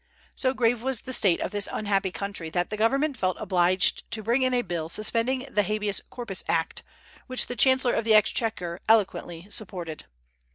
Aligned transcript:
So 0.35 0.55
grave 0.55 0.81
was 0.81 1.01
the 1.01 1.13
state 1.13 1.39
of 1.41 1.51
this 1.51 1.69
unhappy 1.71 2.09
country 2.11 2.49
that 2.49 2.71
the 2.71 2.75
government 2.75 3.17
felt 3.19 3.37
obliged 3.39 4.09
to 4.09 4.23
bring 4.23 4.41
in 4.41 4.51
a 4.51 4.63
bill 4.63 4.89
suspending 4.89 5.45
the 5.51 5.61
habeas 5.61 6.01
corpus 6.09 6.43
act, 6.47 6.81
which 7.27 7.45
the 7.45 7.55
chancellor 7.55 7.93
of 7.93 8.03
the 8.03 8.15
exchequer 8.15 8.79
eloquently 8.89 9.45
supported. 9.51 10.05